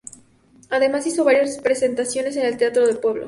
Además 0.71 1.05
hizo 1.05 1.23
varias 1.23 1.59
presentaciones 1.59 2.35
en 2.35 2.47
el 2.47 2.57
Teatro 2.57 2.87
del 2.87 2.97
Pueblo. 2.97 3.19